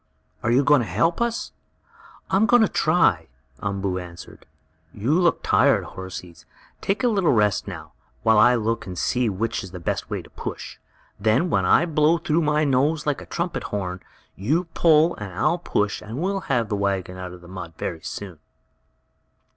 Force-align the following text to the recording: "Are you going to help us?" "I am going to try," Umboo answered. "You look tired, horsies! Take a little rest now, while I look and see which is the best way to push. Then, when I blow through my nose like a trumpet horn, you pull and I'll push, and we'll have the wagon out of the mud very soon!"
"Are 0.41 0.49
you 0.49 0.63
going 0.63 0.81
to 0.81 0.87
help 0.87 1.21
us?" 1.21 1.51
"I 2.31 2.35
am 2.35 2.47
going 2.47 2.63
to 2.63 2.67
try," 2.67 3.27
Umboo 3.61 3.99
answered. 3.99 4.47
"You 4.95 5.11
look 5.13 5.43
tired, 5.43 5.83
horsies! 5.83 6.47
Take 6.81 7.03
a 7.03 7.07
little 7.07 7.31
rest 7.33 7.67
now, 7.67 7.91
while 8.23 8.39
I 8.39 8.55
look 8.55 8.87
and 8.87 8.97
see 8.97 9.29
which 9.29 9.63
is 9.63 9.69
the 9.69 9.79
best 9.79 10.09
way 10.09 10.23
to 10.23 10.29
push. 10.31 10.79
Then, 11.19 11.51
when 11.51 11.65
I 11.67 11.85
blow 11.85 12.17
through 12.17 12.41
my 12.41 12.63
nose 12.63 13.05
like 13.05 13.21
a 13.21 13.27
trumpet 13.27 13.65
horn, 13.65 14.01
you 14.35 14.63
pull 14.73 15.15
and 15.17 15.31
I'll 15.35 15.59
push, 15.59 16.01
and 16.01 16.17
we'll 16.19 16.39
have 16.49 16.69
the 16.69 16.75
wagon 16.75 17.17
out 17.17 17.31
of 17.31 17.41
the 17.41 17.47
mud 17.47 17.75
very 17.77 18.01
soon!" 18.01 18.39